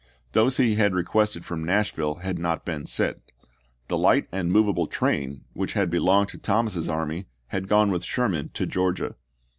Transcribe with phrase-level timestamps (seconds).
[0.31, 3.19] Those he had requested from Nashville had not been sent;
[3.87, 8.49] the light and movable train which had belonged to Thomas's army had gone with Sherman
[8.55, 9.13] to Georgia.